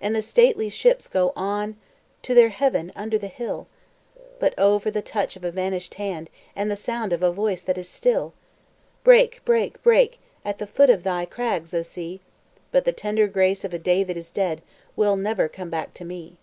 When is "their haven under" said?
2.32-3.18